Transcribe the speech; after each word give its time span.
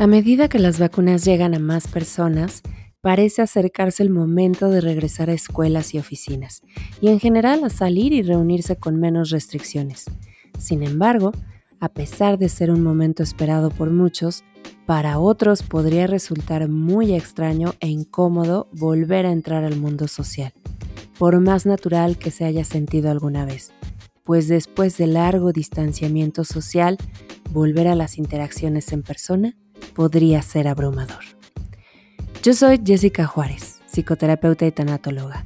A 0.00 0.06
medida 0.06 0.48
que 0.48 0.60
las 0.60 0.78
vacunas 0.78 1.24
llegan 1.24 1.56
a 1.56 1.58
más 1.58 1.88
personas, 1.88 2.62
parece 3.00 3.42
acercarse 3.42 4.04
el 4.04 4.10
momento 4.10 4.70
de 4.70 4.80
regresar 4.80 5.28
a 5.28 5.32
escuelas 5.32 5.92
y 5.92 5.98
oficinas, 5.98 6.62
y 7.00 7.08
en 7.08 7.18
general 7.18 7.64
a 7.64 7.68
salir 7.68 8.12
y 8.12 8.22
reunirse 8.22 8.76
con 8.76 9.00
menos 9.00 9.30
restricciones. 9.30 10.04
Sin 10.56 10.84
embargo, 10.84 11.32
a 11.80 11.88
pesar 11.88 12.38
de 12.38 12.48
ser 12.48 12.70
un 12.70 12.80
momento 12.80 13.24
esperado 13.24 13.70
por 13.70 13.90
muchos, 13.90 14.44
para 14.86 15.18
otros 15.18 15.64
podría 15.64 16.06
resultar 16.06 16.68
muy 16.68 17.12
extraño 17.12 17.74
e 17.80 17.88
incómodo 17.88 18.68
volver 18.72 19.26
a 19.26 19.32
entrar 19.32 19.64
al 19.64 19.74
mundo 19.74 20.06
social, 20.06 20.52
por 21.18 21.40
más 21.40 21.66
natural 21.66 22.18
que 22.18 22.30
se 22.30 22.44
haya 22.44 22.62
sentido 22.62 23.10
alguna 23.10 23.44
vez, 23.44 23.72
pues 24.22 24.46
después 24.46 24.96
de 24.96 25.08
largo 25.08 25.52
distanciamiento 25.52 26.44
social, 26.44 26.98
volver 27.50 27.88
a 27.88 27.96
las 27.96 28.16
interacciones 28.16 28.92
en 28.92 29.02
persona 29.02 29.56
podría 29.94 30.42
ser 30.42 30.68
abrumador. 30.68 31.24
Yo 32.42 32.54
soy 32.54 32.80
Jessica 32.84 33.26
Juárez, 33.26 33.80
psicoterapeuta 33.86 34.66
y 34.66 34.72
tanatóloga. 34.72 35.44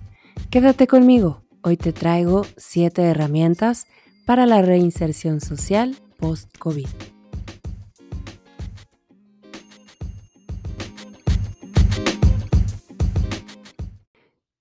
Quédate 0.51 0.87
conmigo, 0.87 1.43
hoy 1.63 1.77
te 1.77 1.93
traigo 1.93 2.47
7 2.57 3.03
herramientas 3.03 3.87
para 4.27 4.47
la 4.47 4.63
reinserción 4.63 5.41
social 5.41 5.97
post-COVID. 6.19 6.87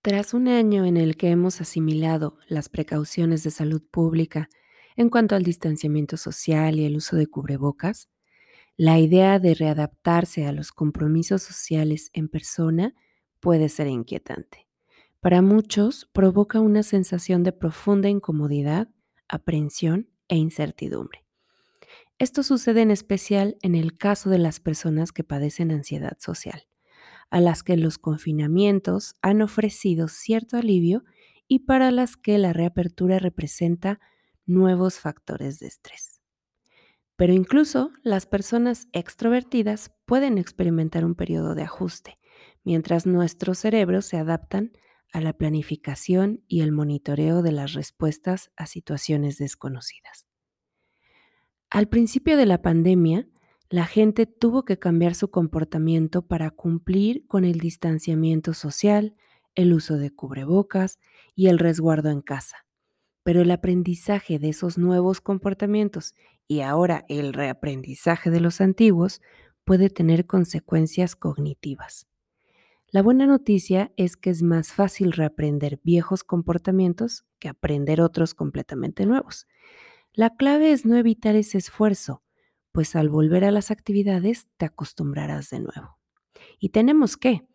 Tras 0.02 0.34
un 0.34 0.48
año 0.48 0.86
en 0.86 0.98
el 0.98 1.16
que 1.16 1.30
hemos 1.30 1.62
asimilado 1.62 2.38
las 2.48 2.70
precauciones 2.70 3.44
de 3.44 3.52
salud 3.52 3.84
pública 3.92 4.50
en 4.96 5.10
cuanto 5.10 5.36
al 5.36 5.44
distanciamiento 5.44 6.18
social 6.18 6.80
y 6.80 6.86
el 6.86 6.98
uso 6.98 7.16
de 7.16 7.28
cubrebocas, 7.28 8.10
la 8.82 8.98
idea 8.98 9.38
de 9.38 9.54
readaptarse 9.54 10.48
a 10.48 10.52
los 10.52 10.72
compromisos 10.72 11.44
sociales 11.44 12.10
en 12.14 12.28
persona 12.28 12.96
puede 13.40 13.70
ser 13.70 13.86
inquietante. 13.86 14.68
Para 15.20 15.44
muchos 15.44 16.10
provoca 16.12 16.60
una 16.60 16.82
sensación 16.82 17.44
de 17.44 17.52
profunda 17.52 18.10
incomodidad, 18.10 18.90
aprensión 19.28 20.10
e 20.30 20.38
incertidumbre. 20.38 21.24
Esto 22.18 22.42
sucede 22.42 22.82
en 22.82 22.90
especial 22.90 23.56
en 23.62 23.76
el 23.76 24.00
caso 24.00 24.32
de 24.32 24.40
las 24.40 24.60
personas 24.60 25.12
que 25.12 25.24
padecen 25.24 25.70
ansiedad 25.70 26.18
social, 26.18 26.68
a 27.30 27.40
las 27.40 27.62
que 27.62 27.78
los 27.78 28.00
confinamientos 28.00 29.14
han 29.22 29.44
ofrecido 29.44 30.08
cierto 30.08 30.58
alivio 30.58 31.04
y 31.48 31.66
para 31.66 31.92
las 31.92 32.18
que 32.18 32.40
la 32.40 32.52
reapertura 32.52 33.20
representa 33.20 34.00
nuevos 34.48 34.98
factores 34.98 35.60
de 35.60 35.68
estrés. 35.68 36.21
Pero 37.22 37.34
incluso 37.34 37.92
las 38.02 38.26
personas 38.26 38.88
extrovertidas 38.94 39.92
pueden 40.08 40.40
experimentar 40.40 41.06
un 41.06 41.14
periodo 41.14 41.54
de 41.54 41.62
ajuste, 41.62 42.18
mientras 42.64 43.06
nuestros 43.06 43.60
cerebros 43.60 44.08
se 44.08 44.18
adaptan 44.18 44.72
a 45.14 45.22
la 45.22 45.34
planificación 45.34 46.44
y 46.48 46.62
el 46.62 46.72
monitoreo 46.72 47.44
de 47.44 47.52
las 47.52 47.74
respuestas 47.74 48.50
a 48.56 48.66
situaciones 48.66 49.38
desconocidas. 49.38 50.26
Al 51.70 51.90
principio 51.90 52.38
de 52.38 52.48
la 52.48 52.64
pandemia, 52.64 53.28
la 53.70 53.86
gente 53.86 54.26
tuvo 54.26 54.66
que 54.66 54.80
cambiar 54.80 55.14
su 55.14 55.30
comportamiento 55.30 56.24
para 56.24 56.50
cumplir 56.50 57.28
con 57.28 57.46
el 57.46 57.60
distanciamiento 57.60 58.56
social, 58.56 59.14
el 59.54 59.74
uso 59.74 59.98
de 60.00 60.10
cubrebocas 60.10 60.98
y 61.36 61.50
el 61.50 61.60
resguardo 61.60 62.10
en 62.10 62.22
casa. 62.22 62.66
Pero 63.22 63.42
el 63.42 63.52
aprendizaje 63.52 64.40
de 64.40 64.50
esos 64.50 64.80
nuevos 64.80 65.22
comportamientos 65.22 66.16
y 66.52 66.60
ahora 66.60 67.06
el 67.08 67.32
reaprendizaje 67.32 68.30
de 68.30 68.42
los 68.42 68.60
antiguos 68.60 69.22
puede 69.64 69.90
tener 69.90 70.26
consecuencias 70.26 71.16
cognitivas. 71.16 72.08
La 72.90 73.02
buena 73.02 73.26
noticia 73.26 73.94
es 73.96 74.18
que 74.18 74.32
es 74.32 74.44
más 74.44 74.74
fácil 74.74 75.14
reaprender 75.14 75.80
viejos 75.82 76.26
comportamientos 76.26 77.24
que 77.40 77.48
aprender 77.48 78.02
otros 78.02 78.34
completamente 78.34 79.06
nuevos. 79.06 79.48
La 80.12 80.36
clave 80.36 80.74
es 80.74 80.86
no 80.86 80.98
evitar 80.98 81.38
ese 81.38 81.58
esfuerzo, 81.58 82.22
pues 82.74 82.98
al 82.98 83.08
volver 83.08 83.46
a 83.46 83.52
las 83.52 83.72
actividades 83.72 84.50
te 84.58 84.66
acostumbrarás 84.66 85.52
de 85.52 85.60
nuevo. 85.62 86.00
Y 86.60 86.72
tenemos 86.72 87.16
que, 87.16 87.48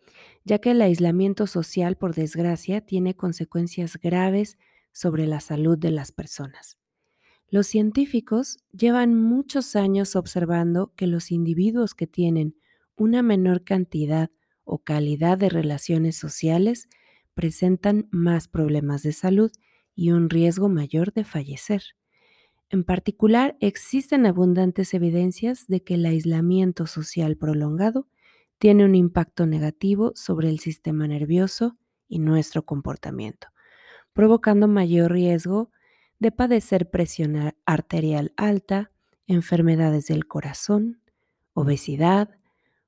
ya 0.42 0.58
que 0.58 0.70
el 0.70 0.80
aislamiento 0.80 1.46
social, 1.46 1.98
por 1.98 2.14
desgracia, 2.14 2.80
tiene 2.80 3.14
consecuencias 3.14 3.98
graves 3.98 4.56
sobre 4.90 5.26
la 5.26 5.40
salud 5.40 5.76
de 5.76 5.90
las 5.90 6.12
personas. 6.12 6.78
Los 7.48 7.68
científicos 7.68 8.58
llevan 8.72 9.14
muchos 9.14 9.76
años 9.76 10.16
observando 10.16 10.92
que 10.96 11.06
los 11.06 11.30
individuos 11.30 11.94
que 11.94 12.08
tienen 12.08 12.56
una 12.96 13.22
menor 13.22 13.62
cantidad 13.62 14.30
o 14.64 14.78
calidad 14.78 15.38
de 15.38 15.48
relaciones 15.48 16.16
sociales 16.16 16.88
presentan 17.34 18.08
más 18.10 18.48
problemas 18.48 19.02
de 19.02 19.12
salud 19.12 19.52
y 19.94 20.10
un 20.10 20.28
riesgo 20.28 20.68
mayor 20.68 21.12
de 21.12 21.22
fallecer. 21.22 21.82
En 22.68 22.82
particular, 22.82 23.56
existen 23.60 24.26
abundantes 24.26 24.92
evidencias 24.92 25.68
de 25.68 25.84
que 25.84 25.94
el 25.94 26.04
aislamiento 26.04 26.86
social 26.86 27.36
prolongado 27.36 28.08
tiene 28.58 28.84
un 28.84 28.96
impacto 28.96 29.46
negativo 29.46 30.12
sobre 30.16 30.48
el 30.48 30.58
sistema 30.58 31.06
nervioso 31.06 31.76
y 32.08 32.18
nuestro 32.18 32.64
comportamiento, 32.64 33.48
provocando 34.12 34.66
mayor 34.66 35.12
riesgo 35.12 35.70
de 36.18 36.32
padecer 36.32 36.90
presión 36.90 37.54
arterial 37.64 38.32
alta, 38.36 38.90
enfermedades 39.26 40.06
del 40.06 40.26
corazón, 40.26 41.02
obesidad, 41.52 42.30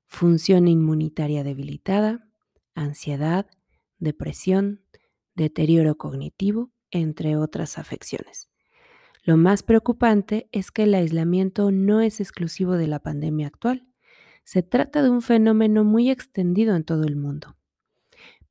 función 0.05 0.67
inmunitaria 0.67 1.43
debilitada, 1.43 2.27
ansiedad, 2.75 3.47
depresión, 3.99 4.81
deterioro 5.35 5.97
cognitivo, 5.97 6.71
entre 6.91 7.37
otras 7.37 7.77
afecciones. 7.77 8.49
Lo 9.23 9.37
más 9.37 9.63
preocupante 9.63 10.49
es 10.51 10.71
que 10.71 10.83
el 10.83 10.95
aislamiento 10.95 11.71
no 11.71 12.01
es 12.01 12.19
exclusivo 12.19 12.73
de 12.73 12.87
la 12.87 12.99
pandemia 12.99 13.47
actual. 13.47 13.85
Se 14.43 14.63
trata 14.63 15.03
de 15.03 15.09
un 15.09 15.21
fenómeno 15.21 15.83
muy 15.83 16.09
extendido 16.09 16.75
en 16.75 16.83
todo 16.83 17.03
el 17.03 17.15
mundo. 17.15 17.55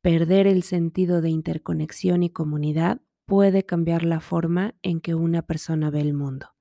Perder 0.03 0.47
el 0.47 0.63
sentido 0.63 1.21
de 1.21 1.31
interconexión 1.31 2.23
y 2.23 2.31
comunidad 2.31 3.01
puede 3.29 3.63
cambiar 3.63 4.05
la 4.05 4.21
forma 4.21 4.75
en 4.83 5.01
que 5.03 5.15
una 5.15 5.43
persona 5.43 5.91
ve 5.91 6.01
el 6.01 6.15
mundo. 6.15 6.55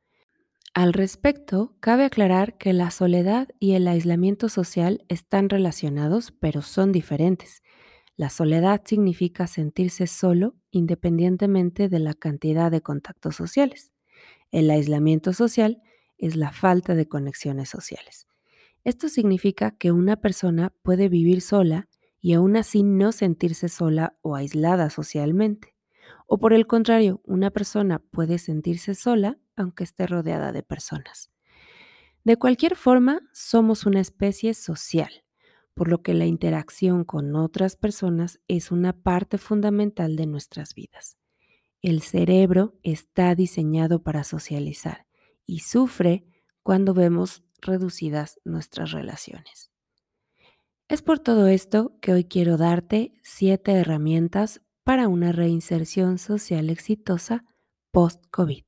Al 0.73 0.91
respecto, 0.91 1.78
cabe 1.79 2.03
aclarar 2.03 2.57
que 2.57 2.73
la 2.73 2.91
soledad 2.91 3.47
y 3.57 3.72
el 3.75 3.88
aislamiento 3.88 4.50
social 4.50 5.05
están 5.07 5.47
relacionados, 5.47 6.33
pero 6.33 6.61
son 6.61 6.91
diferentes. 6.91 7.63
La 8.17 8.29
soledad 8.29 8.81
significa 8.83 9.47
sentirse 9.47 10.07
solo 10.07 10.55
independientemente 10.69 11.88
de 11.88 12.00
la 12.00 12.13
cantidad 12.13 12.69
de 12.69 12.81
contactos 12.81 13.38
sociales. 13.38 13.94
El 14.51 14.69
aislamiento 14.69 15.31
social 15.31 15.81
es 16.17 16.35
la 16.35 16.51
falta 16.51 16.95
de 16.95 17.07
conexiones 17.07 17.69
sociales. 17.69 18.28
Esto 18.84 19.07
significa 19.07 19.72
que 19.72 19.94
una 19.94 20.17
persona 20.17 20.73
puede 20.84 21.07
vivir 21.07 21.39
sola 21.39 21.88
y 22.19 22.34
aún 22.34 22.57
así 22.57 22.84
no 22.84 23.13
sentirse 23.13 23.69
sola 23.69 24.17
o 24.22 24.35
aislada 24.35 24.89
socialmente. 24.89 25.76
O 26.27 26.38
por 26.38 26.53
el 26.53 26.67
contrario, 26.67 27.21
una 27.23 27.49
persona 27.51 27.99
puede 27.99 28.38
sentirse 28.38 28.93
sola 28.93 29.39
aunque 29.55 29.83
esté 29.83 30.05
rodeada 30.05 30.51
de 30.51 30.61
personas. 30.61 31.31
De 32.23 32.38
cualquier 32.38 32.75
forma, 32.75 33.21
somos 33.33 33.85
una 33.85 34.01
especie 34.01 34.53
social, 34.53 35.23
por 35.73 35.87
lo 35.87 36.03
que 36.03 36.13
la 36.13 36.25
interacción 36.25 37.05
con 37.05 37.35
otras 37.35 37.77
personas 37.77 38.39
es 38.49 38.71
una 38.71 38.93
parte 38.93 39.37
fundamental 39.37 40.17
de 40.17 40.28
nuestras 40.28 40.75
vidas. 40.75 41.17
El 41.81 42.02
cerebro 42.02 42.78
está 42.84 43.34
diseñado 43.34 44.03
para 44.03 44.25
socializar 44.25 45.07
y 45.46 45.59
sufre 45.59 46.25
cuando 46.63 46.93
vemos 46.93 47.43
reducidas 47.61 48.40
nuestras 48.43 48.91
relaciones. 48.91 49.72
Es 50.90 51.02
por 51.02 51.19
todo 51.19 51.47
esto 51.47 51.97
que 52.02 52.11
hoy 52.11 52.25
quiero 52.25 52.57
darte 52.57 53.13
siete 53.23 53.72
herramientas 53.72 54.61
para 54.87 55.09
una 55.09 55.34
reinserción 55.34 56.17
social 56.17 56.69
exitosa 56.69 57.41
post-COVID. 57.91 58.63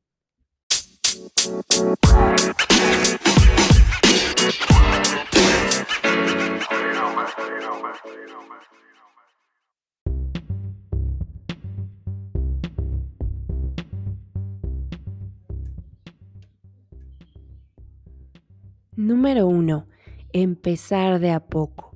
Número 18.97 19.47
1. 19.47 19.87
Empezar 20.33 21.21
de 21.21 21.31
a 21.31 21.39
poco. 21.39 21.95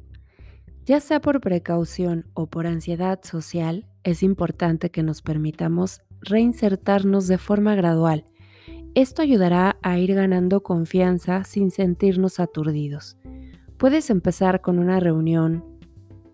Ya 0.86 1.02
sea 1.02 1.20
por 1.20 1.42
precaución 1.42 2.26
o 2.34 2.48
por 2.48 2.68
ansiedad 2.68 3.20
social, 3.22 3.90
es 4.04 4.24
importante 4.24 4.90
que 4.90 5.04
nos 5.04 5.22
permitamos 5.22 6.02
reinsertarnos 6.22 7.28
de 7.28 7.38
forma 7.38 7.76
gradual. 7.76 8.26
Esto 8.96 9.22
ayudará 9.22 9.78
a 9.82 9.98
ir 9.98 10.14
ganando 10.14 10.62
confianza 10.62 11.44
sin 11.44 11.72
sentirnos 11.72 12.40
aturdidos. 12.40 13.18
Puedes 13.78 14.10
empezar 14.10 14.62
con 14.62 14.80
una 14.80 15.00
reunión 15.00 15.66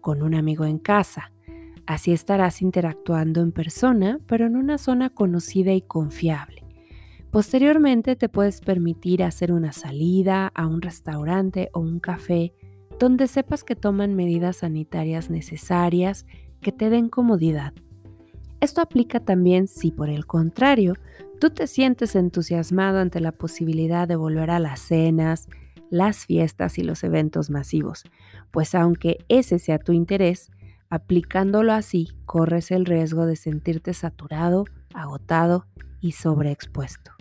con 0.01 0.21
un 0.21 0.35
amigo 0.35 0.65
en 0.65 0.79
casa. 0.79 1.31
Así 1.85 2.11
estarás 2.11 2.61
interactuando 2.61 3.41
en 3.41 3.51
persona, 3.51 4.19
pero 4.27 4.45
en 4.45 4.55
una 4.55 4.77
zona 4.77 5.09
conocida 5.09 5.73
y 5.73 5.81
confiable. 5.81 6.63
Posteriormente 7.31 8.15
te 8.15 8.29
puedes 8.29 8.61
permitir 8.61 9.23
hacer 9.23 9.51
una 9.51 9.71
salida 9.71 10.47
a 10.47 10.67
un 10.67 10.81
restaurante 10.81 11.69
o 11.73 11.79
un 11.79 11.99
café 11.99 12.53
donde 12.99 13.27
sepas 13.27 13.63
que 13.63 13.75
toman 13.75 14.15
medidas 14.15 14.57
sanitarias 14.57 15.29
necesarias 15.29 16.25
que 16.61 16.71
te 16.71 16.89
den 16.89 17.09
comodidad. 17.09 17.73
Esto 18.61 18.81
aplica 18.81 19.19
también 19.19 19.67
si 19.67 19.91
por 19.91 20.09
el 20.09 20.25
contrario 20.25 20.93
tú 21.39 21.49
te 21.49 21.67
sientes 21.67 22.15
entusiasmado 22.15 22.99
ante 22.99 23.21
la 23.21 23.31
posibilidad 23.31 24.07
de 24.07 24.17
volver 24.17 24.51
a 24.51 24.59
las 24.59 24.81
cenas, 24.81 25.47
las 25.89 26.25
fiestas 26.25 26.77
y 26.77 26.83
los 26.83 27.03
eventos 27.03 27.49
masivos, 27.49 28.03
pues 28.51 28.75
aunque 28.75 29.17
ese 29.29 29.59
sea 29.59 29.79
tu 29.79 29.93
interés, 29.93 30.51
aplicándolo 30.89 31.73
así 31.73 32.09
corres 32.25 32.71
el 32.71 32.85
riesgo 32.85 33.25
de 33.25 33.35
sentirte 33.35 33.93
saturado, 33.93 34.65
agotado 34.93 35.65
y 36.01 36.13
sobreexpuesto. 36.13 37.11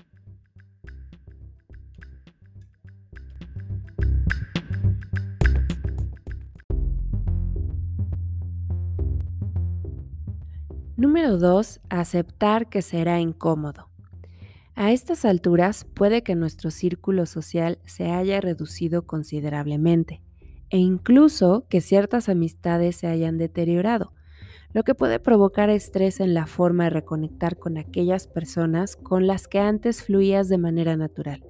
Número 10.99 11.39
2. 11.39 11.81
Aceptar 11.91 12.69
que 12.69 12.83
será 12.83 13.21
incómodo. 13.21 13.89
A 14.75 14.91
estas 14.91 15.25
alturas 15.25 15.85
puede 15.95 16.25
que 16.25 16.35
nuestro 16.35 16.73
círculo 16.73 17.25
social 17.25 17.79
se 17.85 18.11
haya 18.11 18.41
reducido 18.41 19.07
considerablemente 19.07 20.23
e 20.71 20.79
incluso 20.79 21.67
que 21.69 21.81
ciertas 21.81 22.29
amistades 22.29 22.97
se 22.97 23.07
hayan 23.07 23.39
deteriorado, 23.39 24.13
lo 24.73 24.83
que 24.83 24.97
puede 24.97 25.21
provocar 25.21 25.71
estrés 25.71 26.19
en 26.19 26.35
la 26.35 26.47
forma 26.47 26.83
de 26.83 26.91
reconectar 26.91 27.59
con 27.59 27.79
aquellas 27.79 28.27
personas 28.27 28.97
con 28.97 29.29
las 29.29 29.47
que 29.47 29.61
antes 29.61 30.03
fluías 30.03 30.49
de 30.49 30.59
manera 30.59 30.97
natural. 30.97 31.45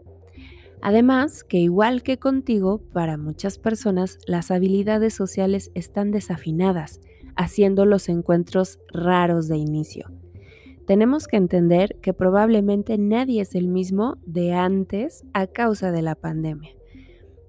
Además, 0.83 1.43
que 1.43 1.56
igual 1.56 2.03
que 2.03 2.19
contigo, 2.19 2.83
para 2.93 3.17
muchas 3.17 3.59
personas 3.59 4.19
las 4.27 4.50
habilidades 4.50 5.15
sociales 5.15 5.71
están 5.75 6.11
desafinadas 6.11 7.00
haciendo 7.38 7.87
los 7.87 8.08
encuentros 8.08 8.81
raros 8.93 9.49
de 9.49 9.56
inicio. 9.56 10.11
Tenemos 10.87 11.29
que 11.29 11.37
entender 11.37 11.96
que 12.02 12.12
probablemente 12.12 12.99
nadie 12.99 13.40
es 13.40 13.55
el 13.55 13.69
mismo 13.69 14.17
de 14.26 14.52
antes 14.52 15.25
a 15.32 15.46
causa 15.46 15.93
de 15.93 16.02
la 16.02 16.17
pandemia. 16.17 16.73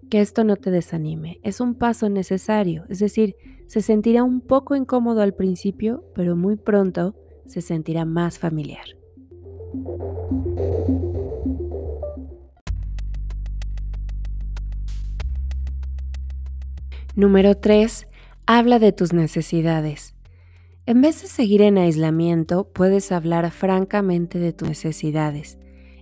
Que 0.09 0.21
esto 0.21 0.44
no 0.44 0.56
te 0.57 0.71
desanime, 0.71 1.39
es 1.44 1.59
un 1.59 1.74
paso 1.74 2.07
necesario, 2.07 2.86
es 2.88 3.00
decir, 3.00 3.36
se 3.65 3.81
sentirá 3.81 4.24
un 4.24 4.41
poco 4.41 4.75
incómodo 4.75 5.21
al 5.21 5.33
principio, 5.33 6.03
pero 6.13 6.36
muy 6.36 6.56
pronto 6.56 7.15
se 7.45 7.62
sentirá 7.62 8.06
más 8.06 8.38
familiar. 8.38 8.86
Número 17.15 17.56
3. 17.56 18.09
Habla 18.51 18.80
de 18.80 18.92
tus 18.92 19.13
necesidades. 19.13 20.16
En 20.88 21.01
vez 21.01 21.22
de 21.22 21.28
seguir 21.28 21.62
en 21.62 21.78
aislamiento, 21.78 22.68
puedes 22.74 23.12
hablar 23.12 23.51
francamente 23.51 24.40
de 24.40 24.54
tus 24.54 24.69
necesidades. 24.69 25.60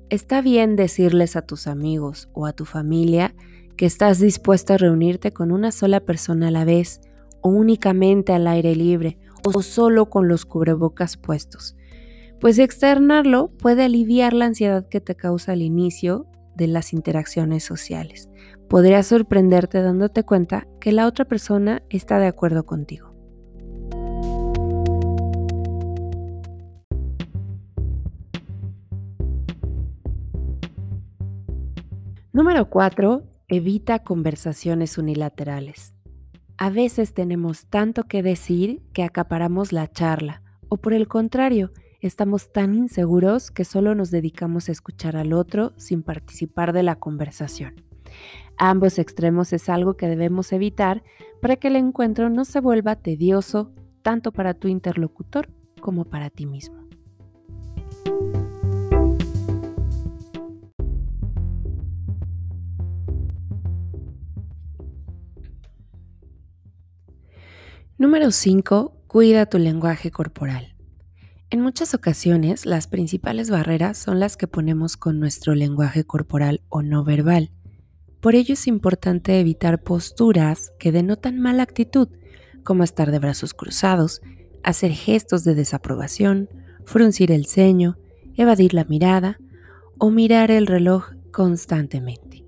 Está 0.10 0.42
bien 0.42 0.78
decirles 0.78 1.36
a 1.36 1.42
tus 1.42 1.68
amigos 1.68 2.30
o 2.32 2.46
a 2.46 2.54
tu 2.54 2.64
familia 2.64 3.36
que 3.76 3.86
estás 3.86 4.20
dispuesto 4.20 4.72
a 4.72 4.78
reunirte 4.78 5.34
con 5.34 5.52
una 5.52 5.74
sola 5.74 6.00
persona 6.00 6.48
a 6.48 6.52
la 6.52 6.64
vez, 6.64 7.02
o 7.42 7.50
únicamente 7.50 8.32
al 8.32 8.48
aire 8.48 8.78
libre, 8.78 9.18
o 9.44 9.62
solo 9.62 10.10
con 10.10 10.30
los 10.30 10.46
cubrebocas 10.46 11.18
puestos. 11.18 11.76
Pues 12.40 12.60
externarlo 12.60 13.50
puede 13.50 13.84
aliviar 13.84 14.32
la 14.32 14.46
ansiedad 14.46 14.88
que 14.88 15.02
te 15.02 15.16
causa 15.16 15.52
al 15.52 15.62
inicio 15.62 16.28
de 16.56 16.68
las 16.68 16.94
interacciones 16.94 17.66
sociales. 17.66 18.30
Podría 18.70 19.02
sorprenderte 19.02 19.82
dándote 19.82 20.24
cuenta 20.24 20.68
que 20.82 20.92
la 20.92 21.08
otra 21.08 21.26
persona 21.26 21.84
está 21.90 22.20
de 22.20 22.28
acuerdo 22.28 22.66
contigo. 22.66 23.14
Número 32.34 32.70
4. 32.70 33.24
Evita 33.48 34.00
conversaciones 34.00 34.98
unilaterales. 34.98 35.94
A 36.58 36.70
veces 36.70 37.14
tenemos 37.14 37.68
tanto 37.68 38.04
que 38.04 38.22
decir 38.22 38.84
que 38.94 39.04
acaparamos 39.04 39.72
la 39.72 39.88
charla, 39.88 40.44
o 40.70 40.78
por 40.78 40.94
el 40.94 41.08
contrario, 41.08 41.72
estamos 42.02 42.52
tan 42.52 42.76
inseguros 42.76 43.50
que 43.50 43.64
solo 43.64 43.96
nos 43.96 44.12
dedicamos 44.12 44.68
a 44.68 44.74
escuchar 44.74 45.16
al 45.16 45.34
otro 45.34 45.74
sin 45.78 46.04
participar 46.04 46.74
de 46.74 46.84
la 46.84 46.96
conversación. 46.96 47.76
Ambos 48.58 48.98
extremos 48.98 49.54
es 49.54 49.70
algo 49.70 49.98
que 49.98 50.08
debemos 50.08 50.52
evitar 50.52 51.04
para 51.42 51.58
que 51.58 51.68
el 51.68 51.76
encuentro 51.76 52.32
no 52.32 52.44
se 52.44 52.60
vuelva 52.60 52.96
tedioso 52.96 53.72
tanto 54.02 54.32
para 54.32 54.56
tu 54.56 54.68
interlocutor 54.68 55.50
como 55.80 56.06
para 56.06 56.32
ti 56.32 56.48
mismo. 56.48 56.88
Número 68.00 68.32
5. 68.32 68.94
Cuida 69.08 69.46
tu 69.46 69.60
lenguaje 69.60 70.10
corporal. 70.10 70.76
En 71.50 71.62
muchas 71.62 71.94
ocasiones, 71.94 72.66
las 72.66 72.88
principales 72.88 73.50
barreras 73.50 73.98
son 73.98 74.20
las 74.20 74.36
que 74.36 74.48
ponemos 74.48 74.98
con 74.98 75.20
nuestro 75.20 75.56
lenguaje 75.56 76.04
corporal 76.04 76.62
o 76.70 76.82
no 76.82 77.04
verbal. 77.04 77.52
Por 78.22 78.36
ello 78.36 78.54
es 78.54 78.68
importante 78.68 79.40
evitar 79.40 79.84
posturas 79.84 80.74
que 80.80 80.92
denotan 80.92 81.40
mala 81.40 81.64
actitud, 81.64 82.10
como 82.64 82.84
estar 82.84 83.12
de 83.12 83.20
brazos 83.20 83.54
cruzados, 83.54 84.22
hacer 84.64 84.92
gestos 84.92 85.44
de 85.44 85.56
desaprobación, 85.56 86.50
fruncir 86.84 87.32
el 87.32 87.46
ceño, 87.46 87.98
evadir 88.36 88.74
la 88.74 88.86
mirada 88.86 89.40
o 90.00 90.10
mirar 90.10 90.52
el 90.52 90.68
reloj 90.68 91.12
constantemente. 91.32 92.44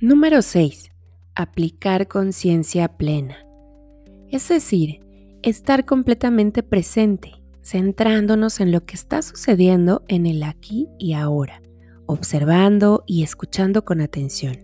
Número 0.00 0.42
6 0.42 0.93
aplicar 1.34 2.08
conciencia 2.08 2.88
plena. 2.88 3.36
Es 4.28 4.48
decir, 4.48 5.00
estar 5.42 5.84
completamente 5.84 6.62
presente, 6.62 7.32
centrándonos 7.62 8.60
en 8.60 8.72
lo 8.72 8.84
que 8.84 8.94
está 8.94 9.22
sucediendo 9.22 10.02
en 10.08 10.26
el 10.26 10.42
aquí 10.42 10.88
y 10.98 11.12
ahora, 11.14 11.62
observando 12.06 13.04
y 13.06 13.22
escuchando 13.22 13.84
con 13.84 14.00
atención. 14.00 14.58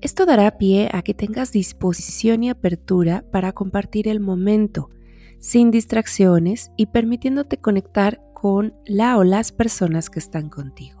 Esto 0.00 0.26
dará 0.26 0.58
pie 0.58 0.88
a 0.92 1.02
que 1.02 1.14
tengas 1.14 1.52
disposición 1.52 2.42
y 2.42 2.50
apertura 2.50 3.24
para 3.30 3.52
compartir 3.52 4.08
el 4.08 4.20
momento, 4.20 4.90
sin 5.38 5.70
distracciones 5.70 6.70
y 6.76 6.86
permitiéndote 6.86 7.58
conectar 7.58 8.20
con 8.34 8.74
la 8.86 9.18
o 9.18 9.24
las 9.24 9.52
personas 9.52 10.10
que 10.10 10.18
están 10.18 10.48
contigo 10.48 10.97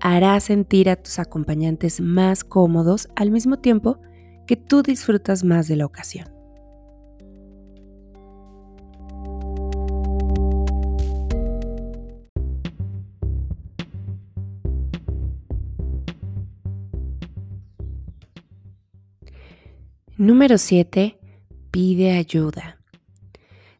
hará 0.00 0.38
sentir 0.40 0.88
a 0.88 0.96
tus 0.96 1.18
acompañantes 1.18 2.00
más 2.00 2.44
cómodos 2.44 3.08
al 3.16 3.30
mismo 3.30 3.58
tiempo 3.58 3.98
que 4.46 4.56
tú 4.56 4.82
disfrutas 4.82 5.44
más 5.44 5.68
de 5.68 5.76
la 5.76 5.86
ocasión. 5.86 6.36
Número 20.18 20.56
7. 20.56 21.18
Pide 21.70 22.12
ayuda. 22.12 22.78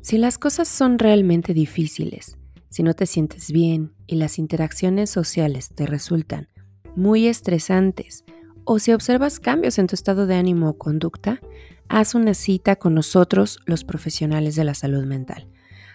Si 0.02 0.18
las 0.18 0.36
cosas 0.36 0.68
son 0.68 0.98
realmente 0.98 1.54
difíciles, 1.54 2.36
si 2.76 2.82
no 2.82 2.92
te 2.92 3.06
sientes 3.06 3.52
bien 3.52 3.94
y 4.06 4.16
las 4.16 4.38
interacciones 4.38 5.08
sociales 5.08 5.70
te 5.74 5.86
resultan 5.86 6.50
muy 6.94 7.26
estresantes 7.26 8.26
o 8.64 8.78
si 8.78 8.92
observas 8.92 9.40
cambios 9.40 9.78
en 9.78 9.86
tu 9.86 9.94
estado 9.94 10.26
de 10.26 10.34
ánimo 10.34 10.68
o 10.68 10.76
conducta, 10.76 11.40
haz 11.88 12.14
una 12.14 12.34
cita 12.34 12.76
con 12.76 12.92
nosotros, 12.92 13.60
los 13.64 13.84
profesionales 13.84 14.56
de 14.56 14.64
la 14.64 14.74
salud 14.74 15.06
mental. 15.06 15.48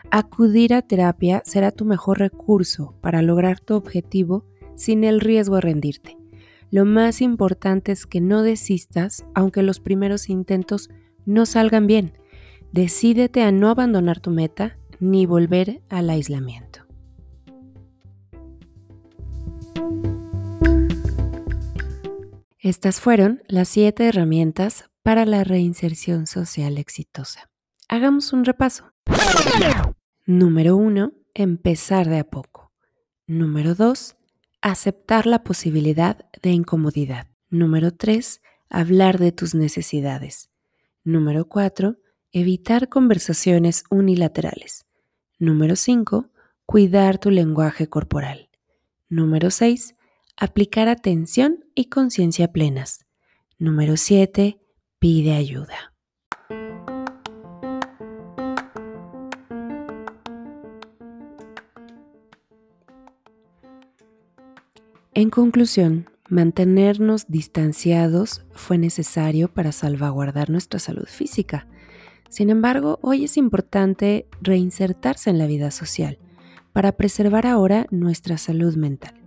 Acudir 0.10 0.74
a 0.74 0.82
terapia 0.82 1.44
será 1.46 1.70
tu 1.70 1.86
mejor 1.86 2.18
recurso 2.18 2.96
para 3.00 3.22
lograr 3.22 3.60
tu 3.60 3.76
objetivo 3.76 4.48
sin 4.76 5.04
el 5.04 5.20
riesgo 5.20 5.58
de 5.58 5.62
rendirte. 5.62 6.18
Lo 6.72 6.86
más 6.86 7.22
importante 7.22 7.92
es 7.92 8.08
que 8.08 8.22
no 8.22 8.42
desistas, 8.42 9.24
aunque 9.36 9.62
los 9.62 9.80
primeros 9.80 10.30
intentos 10.30 10.90
no 11.28 11.46
salgan 11.46 11.86
bien. 11.86 12.14
Decídete 12.72 13.44
a 13.44 13.52
no 13.52 13.70
abandonar 13.70 14.20
tu 14.20 14.32
meta 14.32 14.80
ni 15.01 15.25
volver 15.25 15.81
al 15.89 16.10
aislamiento. 16.10 16.86
Estas 22.60 23.01
fueron 23.01 23.41
las 23.48 23.70
siete 23.70 24.08
herramientas 24.08 24.86
para 25.01 25.25
la 25.25 25.43
reinserción 25.43 26.27
social 26.27 26.77
exitosa. 26.77 27.50
Hagamos 27.89 28.31
un 28.34 28.46
repaso. 28.46 28.93
Número 30.27 30.77
1. 30.77 31.12
Empezar 31.34 32.08
de 32.08 32.20
a 32.20 32.24
poco. 32.24 32.72
Número 33.25 33.74
2. 33.74 34.15
Aceptar 34.62 35.25
la 35.25 35.43
posibilidad 35.43 36.29
de 36.43 36.51
incomodidad. 36.51 37.27
Número 37.50 37.91
3. 37.91 38.41
Hablar 38.70 39.17
de 39.17 39.31
tus 39.31 39.55
necesidades. 39.55 40.51
Número 41.03 41.48
4. 41.48 41.98
Evitar 42.31 42.89
conversaciones 42.89 43.84
unilaterales. 43.89 44.86
Número 45.41 45.75
5. 45.75 46.29
Cuidar 46.67 47.17
tu 47.17 47.31
lenguaje 47.31 47.88
corporal. 47.88 48.51
Número 49.10 49.50
6. 49.50 49.95
Aplicar 50.38 50.88
atención 50.88 51.65
y 51.74 51.86
conciencia 51.86 52.51
plenas. 52.51 53.05
Número 53.57 53.98
7. 53.98 54.60
Pide 55.00 55.33
ayuda. 55.33 55.95
En 65.15 65.31
conclusión, 65.31 66.07
mantenernos 66.29 67.25
distanciados 67.29 68.45
fue 68.51 68.77
necesario 68.77 69.51
para 69.51 69.71
salvaguardar 69.71 70.51
nuestra 70.51 70.79
salud 70.79 71.07
física. 71.07 71.65
Sin 72.32 72.50
embargo, 72.50 72.98
hoy 73.02 73.26
es 73.26 73.36
importante 73.36 74.26
reinsertarse 74.42 75.30
en 75.30 75.38
la 75.38 75.48
vida 75.48 75.70
social 75.70 76.18
para 76.72 76.94
preservar 76.94 77.46
ahora 77.46 77.88
nuestra 77.92 78.38
salud 78.38 78.78
mental, 78.78 79.22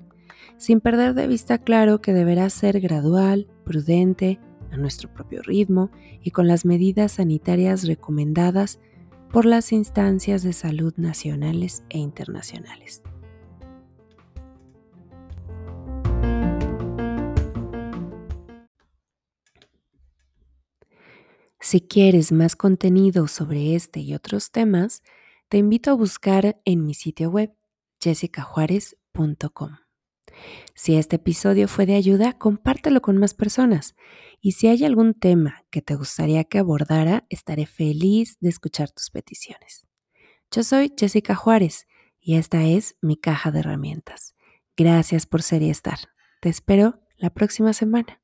sin 0.56 0.80
perder 0.80 1.12
de 1.12 1.26
vista 1.26 1.58
claro 1.58 2.00
que 2.00 2.14
deberá 2.14 2.48
ser 2.48 2.80
gradual, 2.80 3.46
prudente, 3.62 4.40
a 4.72 4.78
nuestro 4.78 5.12
propio 5.12 5.42
ritmo 5.42 5.90
y 6.22 6.30
con 6.30 6.48
las 6.48 6.64
medidas 6.64 7.12
sanitarias 7.12 7.86
recomendadas 7.86 8.80
por 9.30 9.44
las 9.44 9.70
instancias 9.70 10.42
de 10.42 10.54
salud 10.54 10.94
nacionales 10.96 11.84
e 11.90 11.98
internacionales. 11.98 13.02
Si 21.64 21.80
quieres 21.80 22.30
más 22.30 22.56
contenido 22.56 23.26
sobre 23.26 23.74
este 23.74 24.00
y 24.00 24.12
otros 24.12 24.50
temas, 24.50 25.02
te 25.48 25.56
invito 25.56 25.90
a 25.90 25.94
buscar 25.94 26.60
en 26.66 26.84
mi 26.84 26.92
sitio 26.92 27.30
web 27.30 27.54
jessicajuárez.com. 28.02 29.78
Si 30.74 30.96
este 30.96 31.16
episodio 31.16 31.66
fue 31.66 31.86
de 31.86 31.94
ayuda, 31.94 32.34
compártelo 32.34 33.00
con 33.00 33.16
más 33.16 33.32
personas. 33.32 33.94
Y 34.42 34.52
si 34.52 34.66
hay 34.66 34.84
algún 34.84 35.14
tema 35.14 35.64
que 35.70 35.80
te 35.80 35.94
gustaría 35.94 36.44
que 36.44 36.58
abordara, 36.58 37.24
estaré 37.30 37.64
feliz 37.64 38.36
de 38.40 38.50
escuchar 38.50 38.90
tus 38.90 39.08
peticiones. 39.08 39.86
Yo 40.50 40.64
soy 40.64 40.92
Jessica 40.94 41.34
Juárez 41.34 41.86
y 42.20 42.36
esta 42.36 42.62
es 42.62 42.98
mi 43.00 43.16
caja 43.16 43.50
de 43.50 43.60
herramientas. 43.60 44.34
Gracias 44.76 45.24
por 45.24 45.40
ser 45.40 45.62
y 45.62 45.70
estar. 45.70 45.98
Te 46.42 46.50
espero 46.50 47.00
la 47.16 47.30
próxima 47.30 47.72
semana. 47.72 48.20